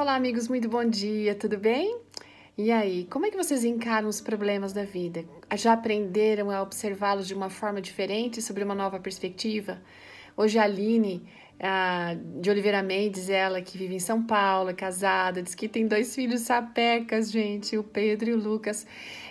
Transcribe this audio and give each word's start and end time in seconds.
Olá, 0.00 0.14
amigos, 0.14 0.46
muito 0.46 0.68
bom 0.68 0.84
dia, 0.84 1.34
tudo 1.34 1.58
bem? 1.58 1.98
E 2.56 2.70
aí, 2.70 3.04
como 3.10 3.26
é 3.26 3.32
que 3.32 3.36
vocês 3.36 3.64
encaram 3.64 4.08
os 4.08 4.20
problemas 4.20 4.72
da 4.72 4.84
vida? 4.84 5.24
Já 5.56 5.72
aprenderam 5.72 6.52
a 6.52 6.62
observá-los 6.62 7.26
de 7.26 7.34
uma 7.34 7.50
forma 7.50 7.80
diferente, 7.80 8.40
sobre 8.40 8.62
uma 8.62 8.76
nova 8.76 9.00
perspectiva? 9.00 9.82
Hoje 10.36 10.56
a 10.56 10.62
Aline 10.62 11.26
a, 11.58 12.14
de 12.40 12.48
Oliveira 12.48 12.80
Mendes, 12.80 13.28
ela 13.28 13.60
que 13.60 13.76
vive 13.76 13.96
em 13.96 13.98
São 13.98 14.22
Paulo, 14.22 14.70
é 14.70 14.72
casada, 14.72 15.42
diz 15.42 15.56
que 15.56 15.66
tem 15.66 15.84
dois 15.84 16.14
filhos 16.14 16.42
sapecas, 16.42 17.28
gente, 17.28 17.76
o 17.76 17.82
Pedro 17.82 18.30
e 18.30 18.34
o 18.34 18.38
Lucas. 18.38 18.86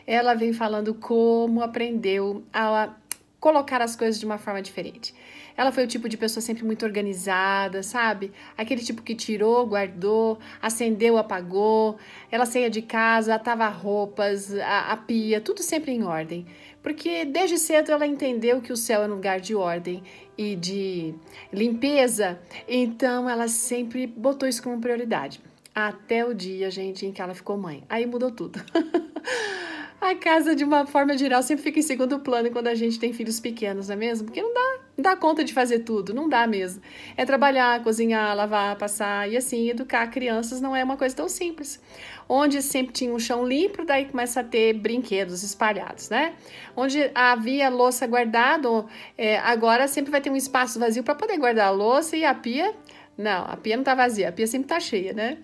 Ela 0.05 0.33
vem 0.33 0.51
falando 0.51 0.93
como 0.93 1.61
aprendeu 1.61 2.43
a 2.51 2.93
colocar 3.39 3.81
as 3.81 3.95
coisas 3.95 4.19
de 4.19 4.25
uma 4.25 4.37
forma 4.37 4.61
diferente. 4.61 5.15
Ela 5.57 5.71
foi 5.71 5.85
o 5.85 5.87
tipo 5.87 6.07
de 6.07 6.15
pessoa 6.15 6.39
sempre 6.39 6.63
muito 6.63 6.85
organizada, 6.85 7.81
sabe? 7.81 8.31
Aquele 8.55 8.83
tipo 8.83 9.01
que 9.01 9.15
tirou, 9.15 9.65
guardou, 9.65 10.37
acendeu, 10.61 11.17
apagou. 11.17 11.97
Ela 12.31 12.45
saía 12.45 12.69
de 12.69 12.83
casa, 12.83 13.33
atava 13.33 13.67
roupas, 13.67 14.53
a, 14.53 14.91
a 14.91 14.97
pia, 14.97 15.41
tudo 15.41 15.63
sempre 15.63 15.91
em 15.91 16.03
ordem. 16.03 16.45
Porque 16.83 17.25
desde 17.25 17.57
cedo 17.57 17.91
ela 17.91 18.05
entendeu 18.05 18.61
que 18.61 18.71
o 18.71 18.77
céu 18.77 19.01
é 19.01 19.07
um 19.07 19.15
lugar 19.15 19.39
de 19.41 19.55
ordem 19.55 20.03
e 20.37 20.55
de 20.55 21.15
limpeza, 21.51 22.39
então 22.67 23.29
ela 23.29 23.47
sempre 23.47 24.05
botou 24.05 24.47
isso 24.47 24.61
como 24.61 24.79
prioridade. 24.79 25.41
Até 25.73 26.25
o 26.25 26.33
dia, 26.33 26.71
gente, 26.71 27.05
em 27.05 27.11
que 27.11 27.21
ela 27.21 27.33
ficou 27.33 27.57
mãe. 27.57 27.83
Aí 27.89 28.05
mudou 28.05 28.31
tudo. 28.31 28.63
a 29.99 30.15
casa, 30.15 30.55
de 30.55 30.63
uma 30.63 30.85
forma 30.85 31.17
geral, 31.17 31.43
sempre 31.43 31.63
fica 31.63 31.79
em 31.79 31.83
segundo 31.83 32.19
plano 32.19 32.49
quando 32.51 32.67
a 32.67 32.75
gente 32.75 32.99
tem 32.99 33.11
filhos 33.11 33.39
pequenos, 33.39 33.87
não 33.87 33.93
é 33.93 33.97
mesmo? 33.97 34.25
Porque 34.25 34.41
não 34.41 34.53
dá, 34.53 34.79
não 34.97 35.03
dá 35.03 35.15
conta 35.15 35.43
de 35.43 35.53
fazer 35.53 35.79
tudo, 35.79 36.11
não 36.11 36.27
dá 36.27 36.47
mesmo. 36.47 36.81
É 37.15 37.23
trabalhar, 37.23 37.83
cozinhar, 37.83 38.35
lavar, 38.35 38.75
passar 38.77 39.29
e 39.31 39.37
assim, 39.37 39.69
educar 39.69 40.07
crianças 40.07 40.59
não 40.59 40.75
é 40.75 40.83
uma 40.83 40.97
coisa 40.97 41.15
tão 41.15 41.29
simples. 41.29 41.79
Onde 42.27 42.63
sempre 42.63 42.93
tinha 42.93 43.13
um 43.13 43.19
chão 43.19 43.47
limpo, 43.47 43.85
daí 43.85 44.05
começa 44.05 44.39
a 44.39 44.43
ter 44.43 44.73
brinquedos 44.73 45.43
espalhados, 45.43 46.09
né? 46.09 46.33
Onde 46.75 47.11
havia 47.13 47.69
louça 47.69 48.07
guardada, 48.07 48.67
é, 49.15 49.37
agora 49.37 49.87
sempre 49.87 50.09
vai 50.09 50.19
ter 50.19 50.31
um 50.31 50.35
espaço 50.35 50.79
vazio 50.79 51.03
para 51.03 51.13
poder 51.13 51.37
guardar 51.37 51.67
a 51.67 51.71
louça 51.71 52.17
e 52.17 52.25
a 52.25 52.33
pia. 52.33 52.73
Não, 53.15 53.45
a 53.45 53.55
pia 53.55 53.77
não 53.77 53.83
tá 53.83 53.93
vazia, 53.93 54.29
a 54.29 54.31
pia 54.31 54.47
sempre 54.47 54.67
tá 54.67 54.79
cheia, 54.79 55.13
né? 55.13 55.37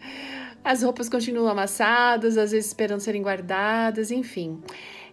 As 0.63 0.81
roupas 0.81 1.09
continuam 1.09 1.47
amassadas, 1.47 2.37
às 2.37 2.51
vezes 2.51 2.67
esperando 2.67 3.01
serem 3.01 3.21
guardadas, 3.21 4.09
enfim. 4.09 4.61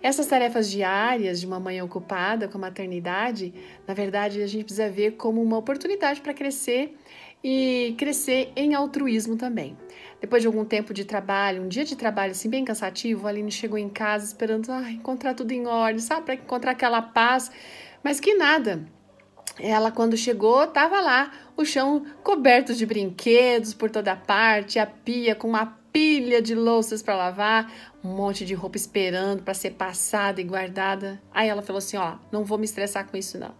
Essas 0.02 0.26
tarefas 0.26 0.70
diárias 0.70 1.40
de 1.40 1.46
uma 1.46 1.60
mãe 1.60 1.80
ocupada 1.82 2.48
com 2.48 2.56
a 2.56 2.60
maternidade, 2.60 3.52
na 3.86 3.92
verdade, 3.92 4.42
a 4.42 4.46
gente 4.46 4.64
precisa 4.64 4.88
ver 4.88 5.12
como 5.12 5.42
uma 5.42 5.58
oportunidade 5.58 6.22
para 6.22 6.32
crescer 6.32 6.96
e 7.44 7.94
crescer 7.98 8.50
em 8.56 8.74
altruísmo 8.74 9.36
também. 9.36 9.76
Depois 10.18 10.42
de 10.42 10.46
algum 10.46 10.64
tempo 10.64 10.94
de 10.94 11.04
trabalho, 11.04 11.62
um 11.62 11.68
dia 11.68 11.84
de 11.84 11.96
trabalho 11.96 12.32
assim 12.32 12.48
bem 12.48 12.64
cansativo, 12.64 13.26
a 13.26 13.30
Aline 13.30 13.50
chegou 13.50 13.78
em 13.78 13.90
casa 13.90 14.24
esperando 14.24 14.70
ah, 14.70 14.90
encontrar 14.90 15.34
tudo 15.34 15.52
em 15.52 15.66
ordem, 15.66 16.00
sabe, 16.00 16.24
para 16.24 16.34
encontrar 16.34 16.72
aquela 16.72 17.02
paz, 17.02 17.50
mas 18.02 18.20
que 18.20 18.34
nada. 18.34 18.84
Ela, 19.58 19.90
quando 19.90 20.16
chegou, 20.16 20.64
estava 20.64 21.00
lá, 21.00 21.30
o 21.56 21.64
chão 21.64 22.06
coberto 22.22 22.74
de 22.74 22.86
brinquedos 22.86 23.74
por 23.74 23.90
toda 23.90 24.16
parte, 24.16 24.78
a 24.78 24.86
pia 24.86 25.34
com 25.34 25.48
uma 25.48 25.79
pilha 25.92 26.40
de 26.40 26.54
louças 26.54 27.02
para 27.02 27.16
lavar, 27.16 27.72
um 28.02 28.08
monte 28.08 28.44
de 28.44 28.54
roupa 28.54 28.76
esperando 28.76 29.42
para 29.42 29.54
ser 29.54 29.72
passada 29.72 30.40
e 30.40 30.44
guardada. 30.44 31.20
Aí 31.32 31.48
ela 31.48 31.62
falou 31.62 31.78
assim: 31.78 31.96
Ó, 31.96 32.16
não 32.32 32.44
vou 32.44 32.58
me 32.58 32.64
estressar 32.64 33.06
com 33.06 33.16
isso, 33.16 33.38
não. 33.38 33.54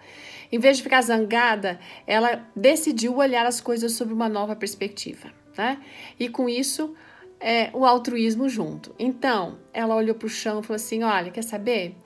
Em 0.50 0.58
vez 0.58 0.78
de 0.78 0.82
ficar 0.82 1.02
zangada, 1.02 1.78
ela 2.06 2.46
decidiu 2.56 3.16
olhar 3.16 3.46
as 3.46 3.60
coisas 3.60 3.92
sob 3.92 4.12
uma 4.12 4.28
nova 4.28 4.56
perspectiva, 4.56 5.30
né? 5.56 5.78
E 6.18 6.28
com 6.28 6.48
isso, 6.48 6.94
é, 7.38 7.70
o 7.72 7.84
altruísmo 7.84 8.48
junto. 8.48 8.94
Então, 8.98 9.58
ela 9.72 9.94
olhou 9.94 10.14
para 10.14 10.26
o 10.26 10.30
chão 10.30 10.60
e 10.60 10.62
falou 10.62 10.76
assim: 10.76 11.02
Olha, 11.02 11.30
quer 11.30 11.44
saber? 11.44 11.96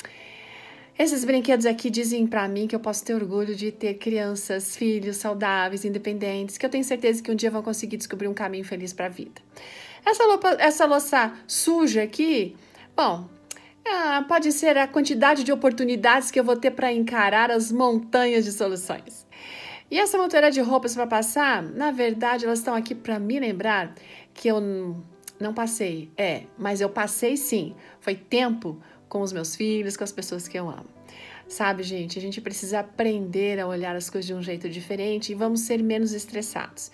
Esses 0.97 1.25
brinquedos 1.25 1.67
aqui 1.67 1.91
dizem 1.91 2.25
para 2.25 2.47
mim 2.47 2.69
que 2.69 2.77
eu 2.77 2.79
posso 2.79 3.05
ter 3.05 3.15
orgulho 3.15 3.55
de 3.57 3.73
ter 3.73 3.95
crianças, 3.95 4.77
filhos 4.77 5.17
saudáveis, 5.17 5.85
independentes, 5.85 6.57
que 6.57 6.65
eu 6.65 6.71
tenho 6.71 6.85
certeza 6.85 7.21
que 7.21 7.33
um 7.33 7.35
dia 7.35 7.51
vão 7.51 7.63
conseguir 7.63 7.97
descobrir 7.97 8.29
um 8.29 8.35
caminho 8.35 8.65
feliz 8.65 8.93
para 8.93 9.07
a 9.07 9.09
vida. 9.09 9.43
Essa, 10.07 10.23
essa 10.61 10.85
louça 10.87 11.33
suja 11.49 12.05
aqui, 12.05 12.55
bom, 12.97 13.29
ah, 13.85 14.25
pode 14.29 14.53
ser 14.53 14.79
a 14.79 14.87
quantidade 14.87 15.43
de 15.43 15.51
oportunidades 15.51 16.31
que 16.31 16.39
eu 16.39 16.45
vou 16.45 16.57
ter 16.57 16.71
para 16.71 16.93
encarar 16.93 17.51
as 17.51 17.73
montanhas 17.73 18.45
de 18.45 18.53
soluções. 18.53 19.27
E 19.91 19.99
essa 19.99 20.17
montanha 20.17 20.51
de 20.51 20.61
roupas 20.61 20.95
para 20.95 21.07
passar, 21.09 21.63
na 21.63 21.91
verdade, 21.91 22.45
elas 22.45 22.61
estão 22.61 22.75
aqui 22.75 22.95
para 22.95 23.19
me 23.19 23.39
lembrar 23.41 23.95
que 24.33 24.47
eu 24.49 24.61
não 25.41 25.53
passei. 25.53 26.11
É, 26.17 26.45
mas 26.57 26.81
eu 26.81 26.89
passei 26.89 27.37
sim. 27.37 27.75
Foi 28.01 28.15
tempo 28.15 28.81
com 29.09 29.21
os 29.21 29.33
meus 29.33 29.55
filhos, 29.55 29.97
com 29.97 30.05
as 30.05 30.13
pessoas 30.13 30.49
que 30.49 30.59
eu 30.59 30.69
amo. 30.69 30.87
Sabe, 31.47 31.83
gente, 31.83 32.19
a 32.19 32.23
gente 32.23 32.41
precisa 32.41 32.81
aprender 32.81 33.61
a 33.61 33.67
olhar 33.67 33.95
as 33.95 34.09
coisas 34.09 34.27
de 34.27 34.35
um 34.35 34.43
jeito 34.43 34.69
diferente 34.69 35.33
e 35.33 35.35
vamos 35.35 35.61
ser 35.61 35.83
menos 35.83 36.13
estressados. 36.13 36.91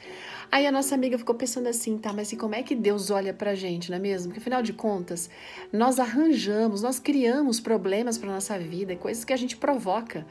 Aí 0.50 0.66
a 0.66 0.72
nossa 0.72 0.96
amiga 0.96 1.16
ficou 1.16 1.36
pensando 1.36 1.68
assim, 1.68 1.96
tá, 1.96 2.12
mas 2.12 2.32
e 2.32 2.36
como 2.36 2.56
é 2.56 2.62
que 2.62 2.74
Deus 2.74 3.10
olha 3.10 3.32
pra 3.32 3.54
gente, 3.54 3.88
não 3.90 3.96
é 3.98 4.00
mesmo? 4.00 4.28
Porque 4.28 4.40
afinal 4.40 4.60
de 4.62 4.72
contas, 4.72 5.30
nós 5.72 6.00
arranjamos, 6.00 6.82
nós 6.82 6.98
criamos 6.98 7.60
problemas 7.60 8.18
para 8.18 8.32
nossa 8.32 8.58
vida, 8.58 8.96
coisas 8.96 9.24
que 9.24 9.32
a 9.32 9.36
gente 9.36 9.56
provoca. 9.56 10.26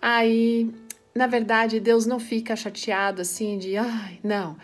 Aí, 0.00 0.70
na 1.14 1.26
verdade, 1.26 1.80
Deus 1.80 2.06
não 2.06 2.20
fica 2.20 2.54
chateado 2.56 3.22
assim 3.22 3.58
de, 3.58 3.76
ai, 3.76 4.18
não 4.22 4.56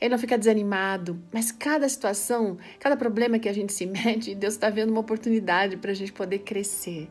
ele 0.00 0.10
não 0.10 0.18
fica 0.18 0.38
desanimado. 0.38 1.20
Mas 1.32 1.50
cada 1.50 1.88
situação, 1.88 2.56
cada 2.78 2.96
problema 2.96 3.38
que 3.38 3.48
a 3.48 3.52
gente 3.52 3.72
se 3.72 3.84
mete, 3.86 4.34
Deus 4.34 4.54
está 4.54 4.70
vendo 4.70 4.90
uma 4.90 5.00
oportunidade 5.00 5.76
para 5.76 5.90
a 5.90 5.94
gente 5.94 6.12
poder 6.12 6.40
crescer, 6.40 7.08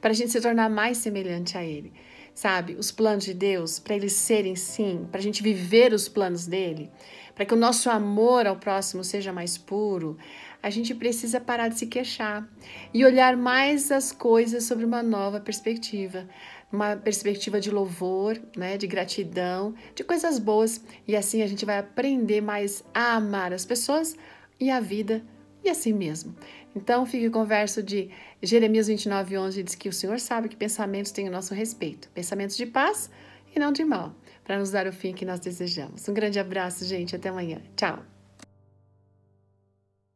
para 0.00 0.10
a 0.10 0.14
gente 0.14 0.30
se 0.30 0.40
tornar 0.40 0.70
mais 0.70 0.98
semelhante 0.98 1.56
a 1.56 1.64
Ele. 1.64 1.92
Sabe, 2.32 2.74
os 2.74 2.90
planos 2.90 3.24
de 3.24 3.34
Deus, 3.34 3.78
para 3.78 3.96
eles 3.96 4.12
serem 4.12 4.54
sim, 4.54 5.06
para 5.10 5.20
a 5.20 5.22
gente 5.22 5.42
viver 5.42 5.92
os 5.92 6.08
planos 6.08 6.46
dele, 6.46 6.88
para 7.34 7.44
que 7.44 7.52
o 7.52 7.56
nosso 7.56 7.90
amor 7.90 8.46
ao 8.46 8.56
próximo 8.56 9.02
seja 9.02 9.32
mais 9.32 9.58
puro, 9.58 10.16
a 10.62 10.70
gente 10.70 10.94
precisa 10.94 11.40
parar 11.40 11.68
de 11.68 11.78
se 11.78 11.86
queixar 11.86 12.48
e 12.94 13.04
olhar 13.04 13.36
mais 13.36 13.90
as 13.90 14.12
coisas 14.12 14.64
sobre 14.64 14.84
uma 14.84 15.02
nova 15.02 15.40
perspectiva 15.40 16.26
uma 16.72 16.96
perspectiva 16.96 17.60
de 17.60 17.70
louvor, 17.70 18.40
né, 18.56 18.76
de 18.76 18.86
gratidão, 18.86 19.74
de 19.94 20.04
coisas 20.04 20.38
boas, 20.38 20.80
e 21.06 21.16
assim 21.16 21.42
a 21.42 21.46
gente 21.46 21.64
vai 21.64 21.78
aprender 21.78 22.40
mais 22.40 22.84
a 22.94 23.14
amar 23.14 23.52
as 23.52 23.64
pessoas 23.64 24.16
e 24.58 24.70
a 24.70 24.80
vida 24.80 25.22
e 25.64 25.68
a 25.68 25.74
si 25.74 25.92
mesmo. 25.92 26.34
Então, 26.74 27.04
fique 27.04 27.28
com 27.30 27.42
o 27.42 27.44
verso 27.44 27.82
de 27.82 28.10
Jeremias 28.40 28.86
29, 28.86 29.36
11, 29.36 29.62
diz 29.62 29.74
que 29.74 29.88
o 29.88 29.92
Senhor 29.92 30.20
sabe 30.20 30.48
que 30.48 30.56
pensamentos 30.56 31.10
têm 31.10 31.28
o 31.28 31.32
nosso 31.32 31.52
respeito, 31.52 32.08
pensamentos 32.10 32.56
de 32.56 32.66
paz 32.66 33.10
e 33.54 33.58
não 33.58 33.72
de 33.72 33.84
mal, 33.84 34.14
para 34.44 34.58
nos 34.58 34.70
dar 34.70 34.86
o 34.86 34.92
fim 34.92 35.12
que 35.12 35.24
nós 35.24 35.40
desejamos. 35.40 36.08
Um 36.08 36.14
grande 36.14 36.38
abraço, 36.38 36.84
gente, 36.84 37.16
até 37.16 37.28
amanhã. 37.28 37.60
Tchau! 37.76 38.19